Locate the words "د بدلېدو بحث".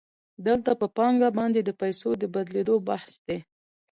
2.17-3.13